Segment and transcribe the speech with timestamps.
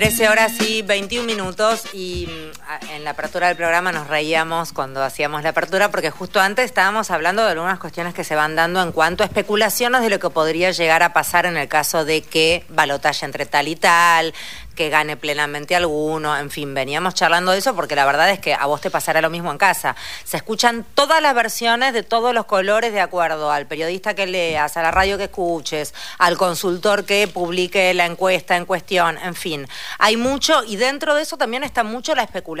[0.00, 2.26] 13 horas y 21 minutos y
[2.90, 7.10] en la apertura del programa nos reíamos cuando hacíamos la apertura porque justo antes estábamos
[7.10, 10.30] hablando de algunas cuestiones que se van dando en cuanto a especulaciones de lo que
[10.30, 14.34] podría llegar a pasar en el caso de que balotaje entre tal y tal,
[14.76, 18.54] que gane plenamente alguno, en fin, veníamos charlando de eso porque la verdad es que
[18.54, 19.96] a vos te pasará lo mismo en casa.
[20.24, 24.76] Se escuchan todas las versiones de todos los colores de acuerdo al periodista que leas,
[24.76, 29.68] a la radio que escuches, al consultor que publique la encuesta en cuestión, en fin.
[29.98, 32.59] Hay mucho y dentro de eso también está mucho la especulación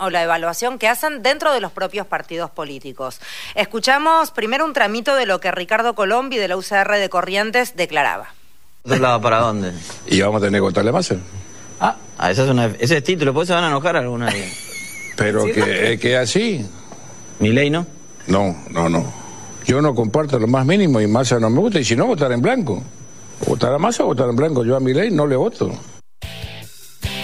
[0.00, 3.20] o la evaluación que hacen dentro de los propios partidos políticos.
[3.54, 8.34] Escuchamos primero un tramito de lo que Ricardo Colombi de la UCR de Corrientes declaraba.
[8.84, 9.72] ¿Para dónde?
[10.06, 11.12] Y vamos a tener que votarle más.
[11.80, 15.12] Ah, ah ese, es una, ese es título, ¿pues se van a enojar alguna vez?
[15.16, 16.64] Pero que es que así.
[17.38, 17.86] ¿Mi ley no?
[18.26, 19.12] No, no, no.
[19.66, 21.80] Yo no comparto lo más mínimo y Massa no me gusta.
[21.80, 22.82] Y si no, votar en blanco.
[23.46, 24.64] Votar a Massa o votar en blanco.
[24.64, 25.72] Yo a mi ley no le voto.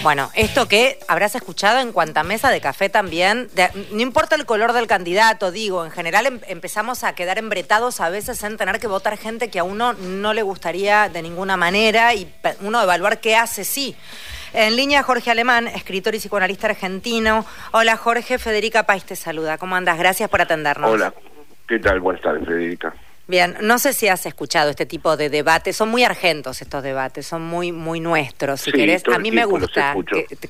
[0.03, 3.49] Bueno, esto que habrás escuchado en cuanta mesa de café también,
[3.93, 8.11] no importa el color del candidato, digo, en general em, empezamos a quedar embretados a
[8.11, 12.15] veces en tener que votar gente que a uno no le gustaría de ninguna manera
[12.15, 12.29] y
[12.63, 13.95] uno evaluar qué hace sí.
[14.53, 17.47] En línea Jorge Alemán, escritor y psicoanalista argentino.
[17.71, 19.57] Hola Jorge, Federica País te saluda.
[19.57, 19.97] ¿Cómo andas?
[19.99, 20.91] Gracias por atendernos.
[20.91, 21.15] Hola,
[21.69, 22.01] ¿qué tal?
[22.01, 22.93] Buenas tardes, Federica.
[23.33, 27.25] Bien, no sé si has escuchado este tipo de debates, son muy argentos estos debates,
[27.25, 29.09] son muy muy nuestros, si querés.
[29.09, 29.95] A mí me gusta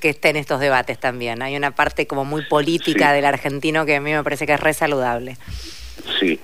[0.01, 4.01] que, estén estos debates también, hay una parte como muy política del argentino que a
[4.01, 5.37] mí me parece que es re saludable.
[6.19, 6.41] Sí.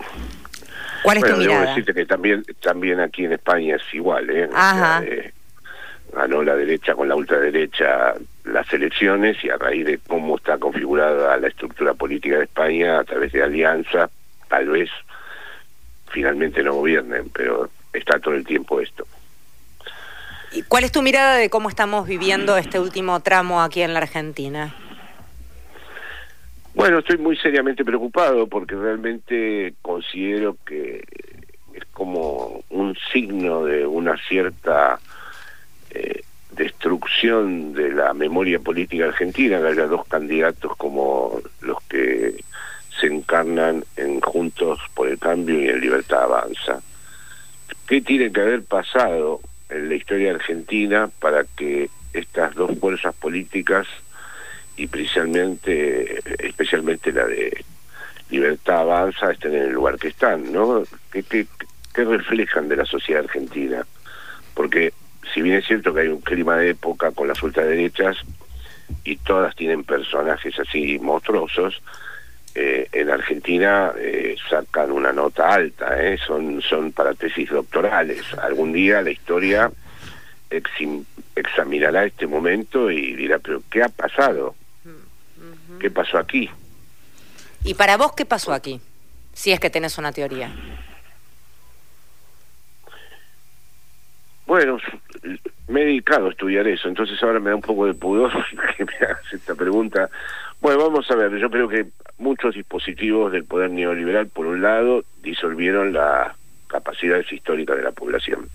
[1.03, 1.59] ¿Cuál es tu mirada?
[1.59, 4.49] Debo decirte que también, también aquí en España es igual, ¿eh?
[4.55, 5.03] Ajá.
[5.05, 5.33] Eh,
[6.13, 8.15] ganó la derecha con la ultraderecha
[8.45, 13.03] las elecciones y a raíz de cómo está configurada la estructura política de España a
[13.03, 14.09] través de alianza,
[14.49, 14.89] tal vez
[16.11, 19.07] finalmente no gobiernen, pero está todo el tiempo esto.
[20.53, 24.01] ¿Y cuál es tu mirada de cómo estamos viviendo este último tramo aquí en la
[24.01, 24.75] Argentina?
[26.75, 31.05] Bueno, estoy muy seriamente preocupado porque realmente considero que
[31.75, 34.99] es como un signo de una cierta
[35.91, 42.45] eh, destrucción de la memoria política argentina, que haya dos candidatos como los que
[43.01, 46.81] se encarnan en Juntos por el Cambio y en Libertad Avanza.
[47.87, 53.87] ¿Qué tiene que haber pasado en la historia argentina para que estas dos fuerzas políticas
[54.77, 57.65] y principalmente, especialmente la de
[58.31, 60.85] Libertad Avanza estén en el lugar que están, ¿no?
[61.11, 63.85] ¿Qué, qué, reflejan de la sociedad argentina?
[64.55, 64.93] Porque
[65.35, 68.19] si bien es cierto que hay un clima de época con las ultraderechas
[69.05, 71.83] y todas tienen personajes así monstruosos,
[72.61, 78.35] eh, en Argentina eh, sacan una nota alta, eh, son, son para tesis doctorales.
[78.35, 79.71] Algún día la historia
[81.37, 84.57] examinará este momento y dirá, pero ¿qué ha pasado?
[85.79, 86.51] ¿Qué pasó aquí?
[87.63, 88.81] ¿Y para vos qué pasó aquí?
[89.33, 90.51] Si es que tenés una teoría.
[94.47, 94.79] Bueno,
[95.69, 98.33] me he dedicado a estudiar eso, entonces ahora me da un poco de pudor
[98.77, 100.11] que me hagas esta pregunta.
[100.61, 101.87] Bueno, vamos a ver, yo creo que
[102.19, 106.35] muchos dispositivos del poder neoliberal, por un lado, disolvieron las
[106.67, 108.49] capacidades históricas de la población,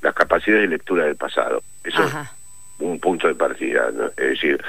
[0.00, 1.62] las capacidades de lectura del pasado.
[1.84, 2.14] Eso es
[2.78, 3.90] un punto de partida.
[4.16, 4.62] Es decir,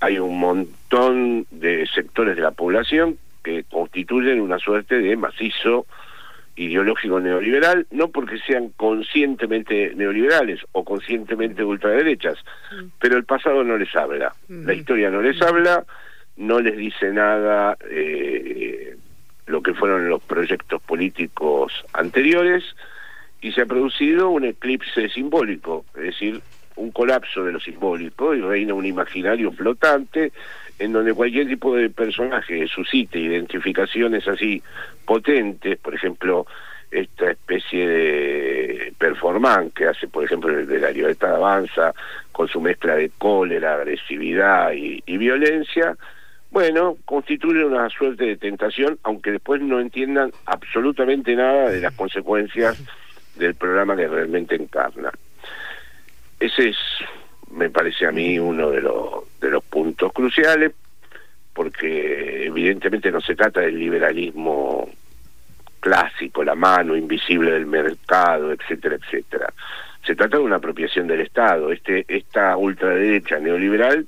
[0.00, 5.86] hay un montón de sectores de la población que constituyen una suerte de macizo
[6.56, 12.38] ideológico neoliberal, no porque sean conscientemente neoliberales o conscientemente ultraderechas,
[12.72, 12.86] mm.
[13.00, 15.84] pero el pasado no les habla, la historia no les habla,
[16.38, 18.96] no les dice nada eh,
[19.46, 22.64] lo que fueron los proyectos políticos anteriores
[23.40, 26.40] y se ha producido un eclipse simbólico, es decir,
[26.76, 30.32] un colapso de lo simbólico y reina un imaginario flotante
[30.78, 34.62] en donde cualquier tipo de personaje suscite identificaciones así
[35.04, 36.46] potentes, por ejemplo,
[36.90, 41.92] esta especie de performance que hace, por ejemplo, el de la libertad avanza,
[42.32, 45.96] con su mezcla de cólera, agresividad y, violencia,
[46.50, 52.82] bueno, constituye una suerte de tentación, aunque después no entiendan absolutamente nada de las consecuencias
[53.36, 55.10] del programa que realmente encarna.
[56.40, 56.76] Ese es
[57.50, 60.72] me parece a mí uno de los, de los puntos cruciales,
[61.52, 64.88] porque evidentemente no se trata del liberalismo
[65.80, 69.52] clásico, la mano invisible del mercado, etcétera, etcétera.
[70.04, 71.72] Se trata de una apropiación del Estado.
[71.72, 74.06] Este, esta ultraderecha neoliberal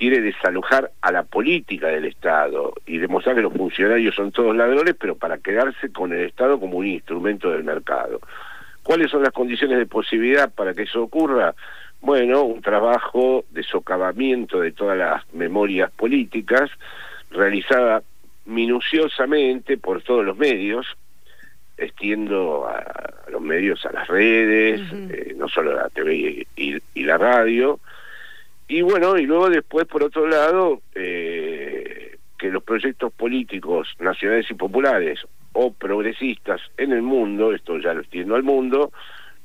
[0.00, 4.96] quiere desalojar a la política del Estado y demostrar que los funcionarios son todos ladrones,
[4.98, 8.18] pero para quedarse con el Estado como un instrumento del mercado.
[8.82, 11.54] ¿Cuáles son las condiciones de posibilidad para que eso ocurra?
[12.00, 16.70] bueno, un trabajo de socavamiento de todas las memorias políticas,
[17.30, 18.02] realizada
[18.46, 20.86] minuciosamente por todos los medios,
[21.76, 24.80] extiendo a, los medios, a las redes,
[25.10, 27.80] eh, no solo la TV y, la radio.
[28.70, 34.54] Y bueno, y luego después, por otro lado, eh, que los proyectos políticos nacionales y
[34.54, 35.18] populares
[35.54, 38.92] o progresistas en el mundo, esto ya lo extiendo al mundo,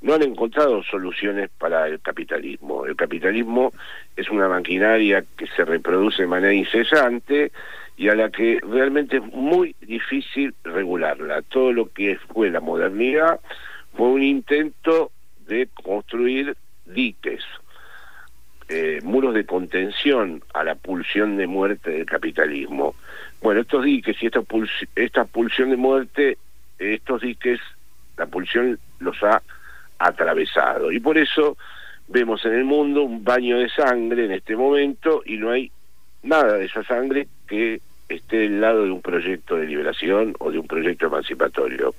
[0.03, 2.85] no han encontrado soluciones para el capitalismo.
[2.85, 3.73] El capitalismo
[4.15, 7.51] es una maquinaria que se reproduce de manera incesante
[7.97, 11.41] y a la que realmente es muy difícil regularla.
[11.41, 13.39] Todo lo que fue la modernidad
[13.97, 15.09] fue un intento
[15.47, 16.55] de construir
[16.85, 17.41] diques,
[18.67, 22.95] eh, muros de contención a la pulsión de muerte del capitalismo.
[23.41, 24.41] Bueno, estos diques y esta,
[24.95, 26.37] esta pulsión de muerte,
[26.79, 27.59] estos diques,
[28.17, 29.41] la pulsión los ha
[29.99, 30.91] atravesado.
[30.91, 31.57] Y por eso
[32.07, 35.71] vemos en el mundo un baño de sangre en este momento y no hay
[36.23, 40.59] nada de esa sangre que esté del lado de un proyecto de liberación o de
[40.59, 41.93] un proyecto emancipatorio.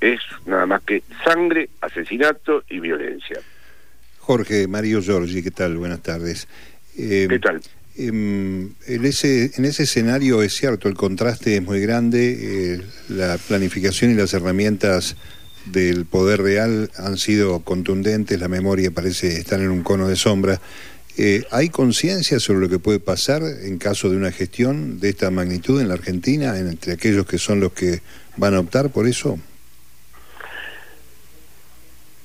[0.00, 3.40] Es nada más que sangre, asesinato y violencia.
[4.24, 5.76] Jorge, Mario Giorgi, ¿qué tal?
[5.76, 6.48] Buenas tardes.
[6.96, 7.60] Eh, ¿Qué tal?
[7.94, 12.80] Em, en, ese, en ese escenario es cierto, el contraste es muy grande, eh,
[13.10, 15.16] la planificación y las herramientas
[15.66, 20.58] del poder real han sido contundentes, la memoria parece estar en un cono de sombra.
[21.18, 25.30] Eh, ¿Hay conciencia sobre lo que puede pasar en caso de una gestión de esta
[25.30, 28.00] magnitud en la Argentina, entre aquellos que son los que
[28.38, 29.38] van a optar por eso?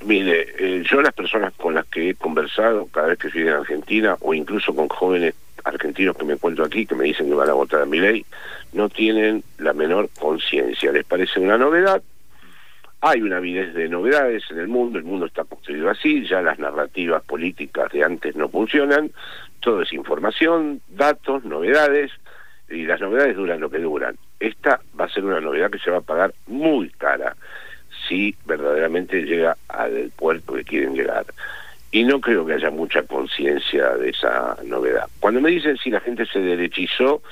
[0.05, 3.49] Mire, eh, yo las personas con las que he conversado cada vez que estoy en
[3.49, 7.49] Argentina, o incluso con jóvenes argentinos que me encuentro aquí, que me dicen que van
[7.49, 8.25] a votar a mi ley,
[8.71, 10.91] no tienen la menor conciencia.
[10.91, 12.01] Les parece una novedad,
[13.01, 16.59] hay una avidez de novedades en el mundo, el mundo está construido así, ya las
[16.59, 19.11] narrativas políticas de antes no funcionan,
[19.59, 22.11] todo es información, datos, novedades,
[22.69, 24.15] y las novedades duran lo que duran.
[24.39, 27.35] Esta va a ser una novedad que se va a pagar muy cara
[28.07, 29.57] si verdaderamente llega
[29.89, 31.25] al puerto que quieren llegar.
[31.91, 35.09] Y no creo que haya mucha conciencia de esa novedad.
[35.19, 37.23] Cuando me dicen si la gente se derechizó,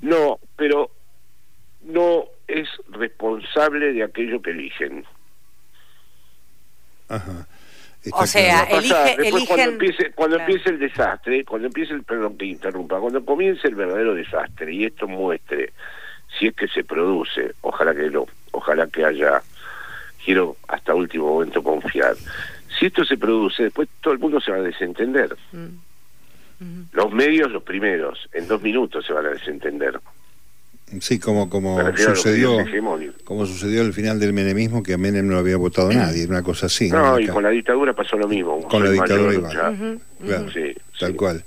[0.00, 0.90] no, pero
[1.82, 5.04] no es responsable de aquello que eligen.
[7.08, 7.46] Ajá.
[8.12, 13.00] o sea, elige, cuando empiece, cuando empiece el desastre, cuando empiece el, perdón que interrumpa,
[13.00, 15.72] cuando comience el verdadero desastre y esto muestre
[16.38, 19.42] si es que se produce, ojalá que lo, ojalá que haya,
[20.26, 22.16] quiero hasta último momento confiar.
[22.78, 25.34] Si esto se produce, después todo el mundo se va a desentender.
[25.52, 26.82] Mm.
[26.92, 30.00] Los medios, los primeros, en dos minutos se van a desentender.
[31.00, 32.58] Sí, como, como sucedió
[33.24, 36.66] como sucedió al final del menemismo, que a Menem no había votado nadie, una cosa
[36.66, 36.90] así.
[36.90, 38.62] No, y con la dictadura pasó lo mismo.
[38.62, 40.00] Con la dictadura igual.
[40.98, 41.44] tal cual,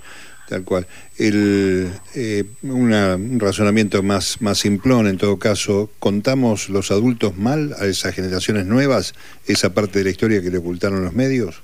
[0.49, 0.87] tal cual.
[1.17, 7.85] El, eh, un razonamiento más, más simplón, en todo caso, ¿contamos los adultos mal a
[7.85, 9.13] esas generaciones nuevas
[9.45, 11.61] esa parte de la historia que le ocultaron los medios?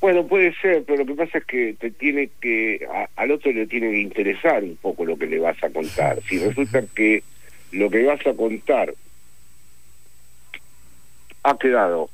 [0.00, 2.86] Bueno, puede ser, pero lo que pasa es que te tiene que,
[3.16, 6.20] al otro le tiene que interesar un poco lo que le vas a contar.
[6.28, 7.22] Si resulta que
[7.72, 8.94] lo que vas a contar
[11.42, 12.10] ha quedado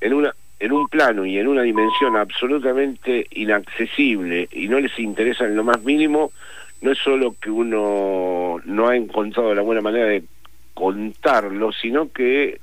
[0.00, 5.44] en una en un plano y en una dimensión absolutamente inaccesible y no les interesa
[5.44, 6.30] en lo más mínimo,
[6.82, 10.22] no es solo que uno no ha encontrado la buena manera de
[10.72, 12.60] contarlo, sino que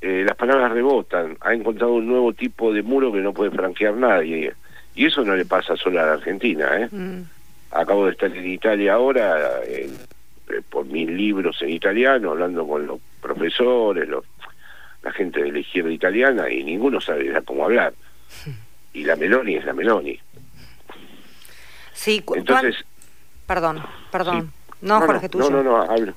[0.00, 3.94] eh, las palabras rebotan, ha encontrado un nuevo tipo de muro que no puede franquear
[3.94, 4.52] nadie.
[4.94, 6.68] Y eso no le pasa solo a la Argentina.
[6.78, 6.88] ¿eh?
[6.88, 7.22] Mm.
[7.72, 9.90] Acabo de estar en Italia ahora, eh,
[10.70, 14.24] por mis libros en italiano, hablando con los profesores, los,
[15.08, 17.94] la gente de la izquierda italiana, y ninguno sabe cómo hablar.
[18.92, 20.20] Y la Meloni es la Meloni.
[21.94, 22.76] Sí, entonces...
[23.46, 24.52] Perdón, perdón.
[24.82, 26.14] No, Jorge, no, No, no, no, hablo.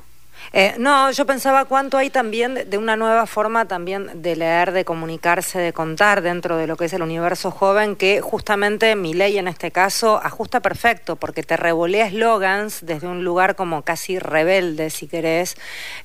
[0.54, 4.84] Eh, no, yo pensaba cuánto hay también de una nueva forma también de leer, de
[4.84, 9.38] comunicarse, de contar dentro de lo que es el universo joven, que justamente mi ley
[9.38, 14.90] en este caso ajusta perfecto, porque te revolea eslogans desde un lugar como casi rebelde,
[14.90, 15.56] si querés,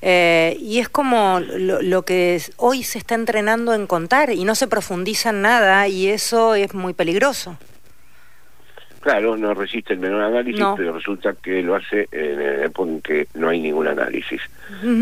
[0.01, 4.55] eh, y es como lo, lo, que hoy se está entrenando en contar y no
[4.55, 7.57] se profundiza en nada y eso es muy peligroso.
[9.07, 13.01] Claro, no resiste el menor análisis, pero resulta que lo hace en el época en
[13.01, 14.41] que no hay ningún análisis.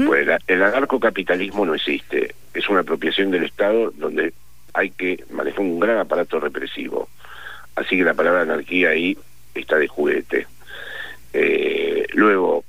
[0.06, 4.32] Pues el anarcocapitalismo no existe, es una apropiación del Estado donde
[4.76, 7.10] hay que manejar un gran aparato represivo.
[7.76, 9.18] Así que la palabra anarquía ahí
[9.56, 10.46] está de juguete.
[11.34, 12.64] Eh, luego,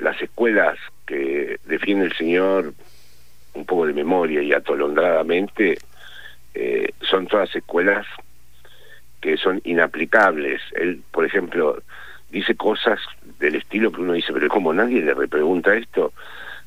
[0.00, 2.74] las escuelas que defiende el señor
[3.54, 5.78] un poco de memoria y atolondradamente
[6.52, 8.06] eh, son todas escuelas
[9.22, 10.60] que son inaplicables.
[10.74, 11.82] Él, por ejemplo,
[12.30, 12.98] dice cosas
[13.38, 16.12] del estilo que uno dice, pero como nadie le repregunta esto,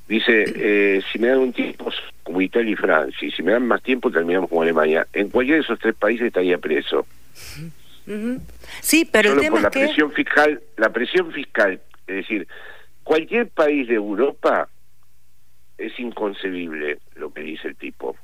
[0.08, 1.92] dice, eh, si me dan un tiempo
[2.24, 5.06] como Italia y Francia, y si me dan más tiempo terminamos como Alemania.
[5.14, 7.06] En cualquiera de esos tres países estaría preso.
[8.82, 9.86] Sí, pero el tema por la es que...
[9.86, 12.48] presión fiscal, la presión fiscal, es decir,
[13.04, 14.70] cualquier país de Europa
[15.78, 18.16] es inconcebible lo que dice el tipo.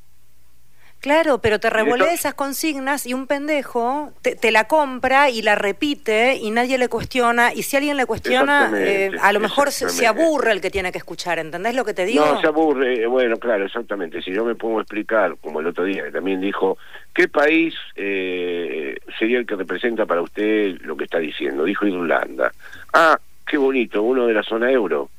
[1.02, 5.56] Claro, pero te revuelve esas consignas y un pendejo te, te la compra y la
[5.56, 7.56] repite y nadie le cuestiona.
[7.56, 11.00] Y si alguien le cuestiona, eh, a lo mejor se, aburre el que tiene que
[11.00, 11.40] escuchar.
[11.40, 12.24] ¿Entendés lo que te digo?
[12.24, 13.02] No, se aburre.
[13.02, 14.22] eh, Bueno, claro, exactamente.
[14.22, 16.78] Si yo me pongo a explicar, como el otro día, que también dijo,
[17.16, 21.64] ¿qué país eh, sería el que representa para usted lo que está diciendo?
[21.64, 22.52] Dijo Irlanda.
[22.94, 25.10] Ah, qué bonito, uno de la zona euro.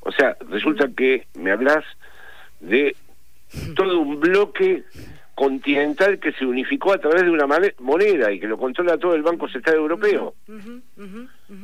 [0.00, 1.84] O sea, resulta que me hablas
[2.60, 2.94] de
[3.74, 4.84] todo un bloque
[5.34, 7.46] continental que se unificó a través de una
[7.78, 10.34] moneda y que lo controla todo el Banco Central Europeo.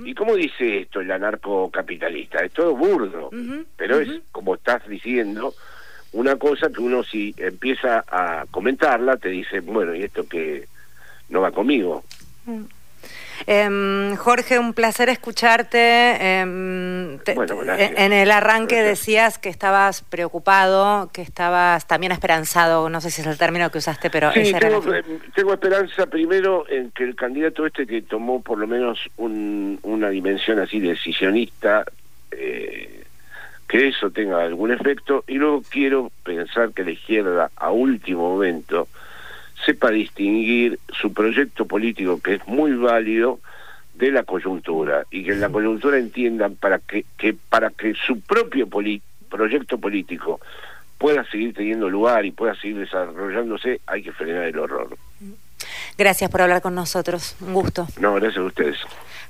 [0.04, 2.38] ¿Y cómo dice esto el anarcocapitalista?
[2.38, 3.30] Es todo burdo,
[3.76, 5.54] pero es, como estás diciendo,
[6.12, 10.66] una cosa que uno si empieza a comentarla te dice, bueno, ¿y esto que
[11.28, 12.02] no va conmigo?
[13.46, 16.38] Em, Jorge, un placer escucharte.
[16.40, 18.98] Em, te- Bueno, en el arranque Gracias.
[19.00, 23.78] decías que estabas preocupado, que estabas también esperanzado, no sé si es el término que
[23.78, 27.66] usaste, pero Sí, ese era tengo, la- eh, tengo esperanza primero en que el candidato
[27.66, 31.84] este que tomó por lo menos un- una dimensión así decisionista,
[32.30, 33.04] eh,
[33.68, 38.86] que eso tenga algún efecto, y luego quiero pensar que la izquierda a último momento
[39.64, 43.40] sepa distinguir su proyecto político, que es muy válido,
[43.94, 48.20] de la coyuntura, y que en la coyuntura entiendan para que, que para que su
[48.20, 50.40] propio proyecto político
[50.98, 54.96] pueda seguir teniendo lugar y pueda seguir desarrollándose, hay que frenar el horror.
[55.96, 57.36] Gracias por hablar con nosotros.
[57.40, 57.86] Un gusto.
[57.98, 58.76] No, gracias a ustedes.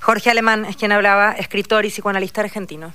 [0.01, 2.93] Jorge Alemán es quien hablaba, escritor y psicoanalista argentino.